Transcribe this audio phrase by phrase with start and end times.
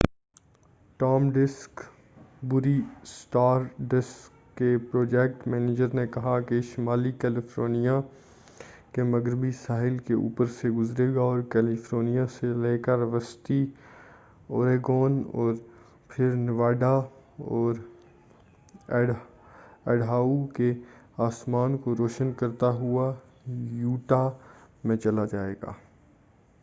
[0.99, 1.67] Tom ducks
[2.43, 7.99] بری Stardust کے project manager نے کہا یہ شمالی کیلیفورنیا
[8.93, 13.65] کے مغربی ساحل کے اوپر سے گزرے گا اور کیلیفورنیا سے لے کر وسطی
[14.49, 15.53] اوریگون اور
[16.07, 16.93] پھر نیواڈا
[17.49, 17.75] اور
[18.89, 20.73] ایڈاہو کے
[21.19, 23.13] آسمان کو روشن کرتا ہوا
[23.75, 24.29] یوٹاہ
[24.83, 25.73] میں چلا جائے گا